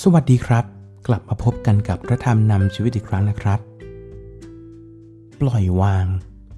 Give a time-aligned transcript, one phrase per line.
[0.00, 0.64] สวัสดีครับ
[1.06, 3.60] กลับมาพบกันกับพระธรรมนำชีวิตอีกครั้งนะครับ
[5.40, 6.06] ปล่อยวาง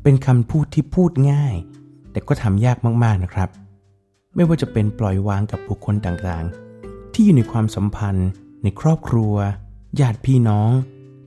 [0.02, 1.54] เป็นคำพูดที่พูดง่าย
[2.10, 3.48] แต่ก็ทำยากมากๆนะครับ
[4.34, 8.28] ไม่ว่าจะเป็นปล่อยวางกับบุคคลต่างๆ ที่อยู่ในความสัมพันธ์
[8.62, 9.34] ในครอบครัว
[10.00, 10.70] ญาติพี่น้อง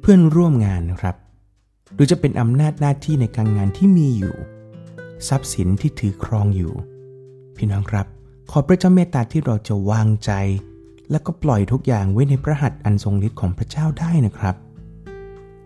[0.02, 1.16] เพื่อนร่วมงานนะครับ
[1.94, 4.36] หรือจะเป็นอำนาจหน้าที่ในการงานที่มีอยู่
[5.28, 6.74] ทรัพย์สินที่ถือครองอยู่
[7.58, 8.06] พี่น้องครับ
[8.52, 10.32] ขอพระเจ้าเมตตาที่เราจะวางใจ
[11.12, 14.56] และก็ปล่อยทุกอย่างไว้ในพระหัตถ์อันทรงฤทธิ์ของพระเจ้าได้นะครับ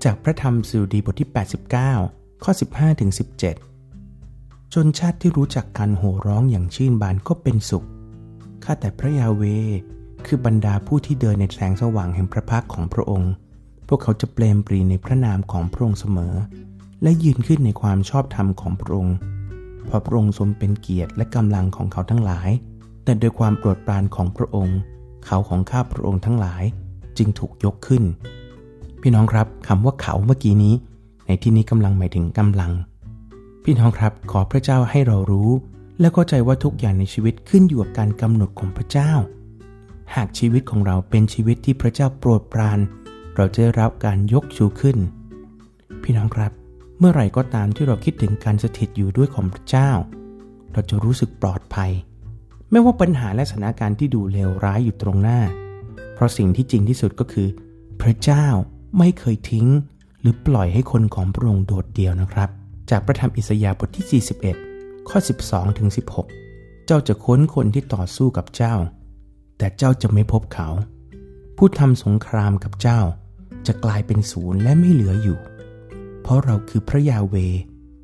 [0.04, 1.30] จากพระธรรมสุดีบทที่
[1.86, 3.12] 89 ข้อ 15ถึง
[3.92, 7.86] 17จนชาติที่รู้จักการโห่ร้องอย่างชื่นบานก็เป็นสุข
[8.64, 9.44] ข้าแต่พระยาเว
[10.26, 13.32] คือบรรดาผู้ที่เดินในแสงสว่างแห่งพระพักของพระองค์
[13.88, 16.34] พวกเขาจะเปลมปรีในพระนามของพระองค์เสมอ
[17.04, 19.16] และยืนขึ้นในความชอบธรรมของพระองค์
[19.86, 22.50] เพราะพระองค์ทรงเป็นเกียรติและกำลังของเขาทั้งหลาย
[23.04, 24.78] แต่โดยความโปรดปรานของพระองค์
[25.26, 26.64] เขาของข้าพระองค์ทั้งหลาย
[27.18, 28.04] จึงถูกยกขึ้น
[29.02, 30.74] พี่น้องครับคำว่าเขาเมื่อกี้นี้
[31.28, 32.72] ในที่นี้กำลังหมายถึงกำลัง
[33.64, 35.50] พี่น้องครับขอพระเจ้าให้เรารู้
[36.00, 39.12] และเข้าใจว่าทุกอย่างในชีวิตขึ้นอยู่กับการกำหนดของพระเจ้า
[40.16, 42.80] หากชีวิตของเราเป็นชีวิตที่พระเจ้าโปรดปราน
[43.36, 44.98] เราจะรับการยกชูขึ้น
[46.04, 46.52] พี่น้องครับ
[47.00, 49.90] เมื่อไหร่ก็ตามที่เราคิดถึงการสถิตอยู่ด้วยของพระเจ้า
[50.74, 51.92] เราจะรู้สึกปลอดภัย
[52.72, 55.40] ไม่ว่าปัญหาและสถานการณ์ที่ดูเลวร้ายอยู่ตรงหน้า
[56.14, 57.48] เพราะสิ่งที่จริงที่สุดก็คือ
[58.02, 58.46] พระเจ้า
[59.00, 59.68] ไม่เคยทิ้ง
[60.22, 62.50] หรือปล่อยให้คนของพระองค์โดดเดี่ยวนะครับ
[62.90, 64.24] จากพระธรรมอิสยาห์บทที่
[64.68, 65.18] 41 ข้อ
[65.48, 65.90] 12ถึง
[66.38, 68.76] 16 เจ้าจะค้นคนที่ต่อสู้กับเจ้า
[69.58, 70.68] แต่เจ้าจะไม่พบเขา
[71.58, 73.00] ผู้ทำสงครามกับเจ้า
[73.68, 75.40] จะกลายเป็นศูนย์และไม่เหลืออยู่
[76.22, 77.36] เพราะเราคือพระยาเว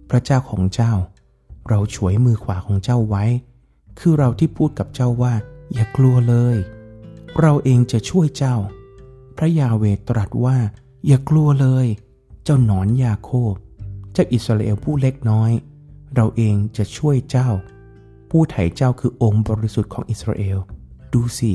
[0.09, 0.93] พระเจ้าของเจ้า
[1.69, 3.25] เราฉวยมือขวาของเจ้าไว้
[3.99, 5.33] คือเราที่พูดกับเจ้าว่า
[5.73, 6.57] อย่ากลัวเลย
[7.41, 8.55] เราเองจะช่วยเจ้า
[9.37, 10.57] พระยาเวตรัสว่า
[11.07, 11.87] อย่ากลัวเลย
[12.43, 13.53] เจ้าหนอนยาโคบ
[14.13, 15.51] เจ้าอิสราเอลผู้เล็กน้อย
[16.15, 17.49] เราเองจะช่วยเจ้า
[18.29, 20.57] ผู้ไถ่เจ้าคือองค์บริสุทธิ์ของอิสราเอล
[21.13, 21.51] ดูสิ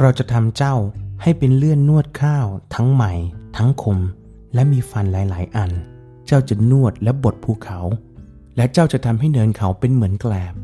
[0.00, 0.74] เราจะทำเจ้า
[1.22, 3.12] ให้เป็นเลื่อนนวดข้าว ทั้งใหม่
[3.56, 3.98] ทั้งคม
[4.54, 5.70] และมีฟันหลาย ๆ อัน
[6.26, 7.80] เจ้าจะนวดและบดภูเขา
[8.56, 10.54] และเจ้าจะทำให้เนินเขาเป็นเหมือนแกลบ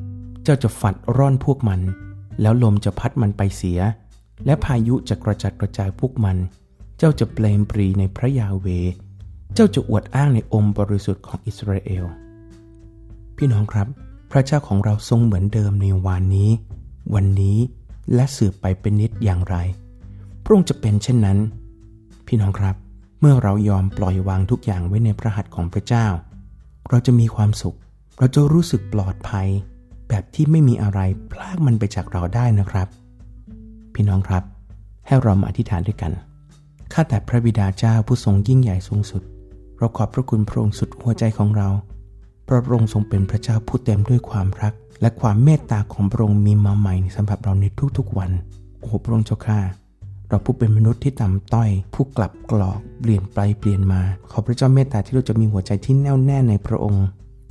[0.44, 1.80] เจ้าจะฝัดร่อนพวกมัน
[2.40, 3.80] แล้วลมจะพัดมันไปเสีย
[4.46, 6.36] และพายุจะกระจัดกระจายพวกมัน
[6.98, 8.66] เจ้าจะเปลมปรีในพระยาเว
[9.54, 12.04] เจ้าจะอวดอ้างในองค์บริสุทธิ์ของอิสราเอล
[13.36, 13.88] พี่น้องครับ
[14.30, 16.50] พระเจ้าของเราทรงเหมือนเดิมในวันนี้
[17.14, 17.58] วันนี้
[18.14, 19.56] และสืบไปเป็นนิดอย่างไร
[20.44, 21.38] พระองค์จะเป็นเช่นนั้น
[22.26, 22.76] พี่น้องครับ
[23.20, 26.06] เมื่อเรายอมปล่อยวางทุกอย่างไว้ในพระหัตถ์ของพระเจ้า
[26.90, 27.76] เราจะมีความสุข
[28.18, 29.48] เราจะรู้สึกปลอดภัย
[30.10, 31.00] แบบที่ไม่มีอะไร
[31.32, 32.88] พลากมันไปจากเราได้นะครับ
[33.94, 34.44] พี่น้องครับ
[35.06, 36.12] ให้เรามาอธิษฐานด้วยกัน
[36.92, 39.22] ข้าแต่พระบิดาเจ้าผู้ทรงยิ่งใหญ่สูงสุด
[39.78, 41.68] เราขอบพระคุณพระองค์สุดหัวใจของเรา
[42.46, 47.64] พระองค์ทรงเป็นพระเจ้าผู้เต็มด้วยความรัก และความเมตตาของพระองค์มีมาใหม่สำหรับเราใน
[47.98, 48.30] ทุกๆวัน
[48.80, 49.60] โอ้พระองค์เจ้าข้า
[50.28, 54.00] เราผู้เป็นมนุษย์ที่ต่ำต้อย ผู้กลับกรอกเปลี่ยนไปเปลี่ยนมา
[54.30, 57.04] ขอพระเจ้าเมตตาที่เราจะมีหัวใจที่แน่วแน่ในพระองค์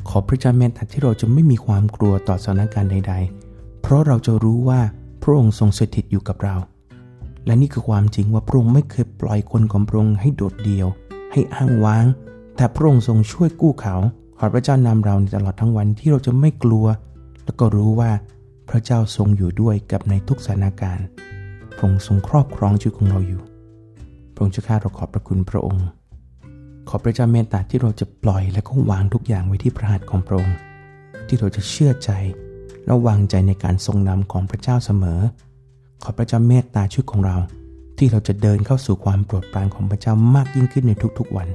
[0.10, 3.14] ขอพระเจ้าเมตตาที่เราจะไม่มีความกลัวต่อสถานการณ์ใด
[3.48, 4.82] ๆ เพราะเราจะรู้ว่า
[5.24, 6.56] พระองค์ทรงสถิตอยู่กับเรา
[7.46, 10.88] และนี่คือความจริงว่าพระองค์ไม่เคยปล่อยคนของพระองค์ให้โดดเดี่ยว
[11.32, 12.06] ให้อ้างว้าง
[12.56, 13.96] แต่พระองค์ทรงช่วยกู้เขา
[14.38, 16.86] ขอพระเจ้านำเราในตลอดทั้งวันที่เราจะไม่กลัว
[17.46, 18.12] แล้วก็รู้ว่า
[18.70, 21.06] พระเจ้าทรงอยู่ด้วยกับในทุกสถานการณ์
[21.76, 23.42] พระองค์ทรงครอบครองชีวิตของเราอยู่
[24.34, 25.86] พระองค์จะข้าเราขอบพระคุณพระองค์
[26.90, 30.58] ขอพระเจ้าเมตตาที่เราจะปล่อยและก็วางทุกอย่างไว้ที่พระหัตถ์ของพระองค์
[31.28, 32.12] ที่เราจะเชื่อใจ
[32.86, 35.20] และวางใจในการทรงนำของพระเจ้าเสมอ
[36.04, 37.38] ขอพระเจ้าเมตตาช่วยของเรา
[37.98, 41.48] ที่เราจะเดินเข้าสู่ความโปรดปรานของพระเจ้ามากยิ่งขึ้นในทุกๆวัน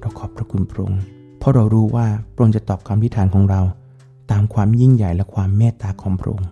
[0.00, 1.02] เราขอบพระคุณพระองค์
[1.38, 3.60] เพราะเรารู้ว่าพระองค์จะตอบคำทิฏฐานของเรา
[4.32, 6.48] ตามความยิ่งใหญ่และความเมตตาของพระองค์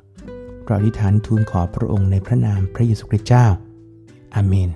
[0.66, 3.46] เราอธิษฐานทูลขอพระองค์ในพระนามพระเยซูคริสต์เจ้า
[4.34, 4.69] อาเมน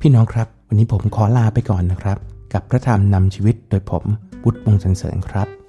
[0.00, 2.18] พี่น้องครับ วันนี้ผมขอลาไปก่อนนะครับ
[2.52, 4.04] กับพระธรรมนำชีวิตโดยผม
[4.44, 5.61] บุตรมงสันเสริญครับ